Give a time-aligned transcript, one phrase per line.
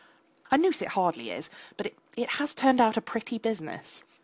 [0.49, 4.01] A noose it hardly is, but it has turned out a pretty business.